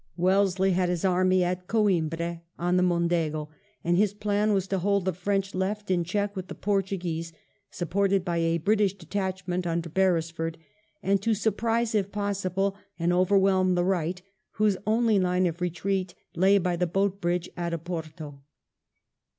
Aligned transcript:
Wellesley 0.17 0.71
had 0.71 0.89
his 0.89 1.05
army 1.05 1.43
at 1.43 1.67
Coimbra 1.67 2.41
on 2.57 2.75
the 2.75 2.81
Mondego, 2.81 3.49
and 3.83 3.95
his 3.97 4.15
plan 4.15 4.51
was 4.51 4.65
to 4.69 4.79
hold 4.79 5.05
the 5.05 5.13
French 5.13 5.53
left 5.53 5.91
in 5.91 6.03
check 6.03 6.35
with 6.35 6.47
the 6.47 6.55
Portuguese, 6.55 7.33
supported 7.69 8.25
by 8.25 8.37
a 8.37 8.57
British 8.57 8.93
detachment 8.97 9.67
under 9.67 9.89
Beresf 9.91 10.39
ord, 10.39 10.57
and 11.03 11.21
to 11.21 11.35
surprise 11.35 11.93
if 11.93 12.11
possible 12.11 12.75
and 12.97 13.13
overwhelm 13.13 13.75
the 13.75 13.85
right, 13.85 14.23
whose 14.53 14.75
only 14.87 15.19
line 15.19 15.45
of 15.45 15.61
retreat 15.61 16.15
lay 16.33 16.57
by 16.57 16.75
the 16.75 16.87
boat 16.87 17.21
bridge 17.21 17.47
at 17.55 17.71
Oporto. 17.71 18.41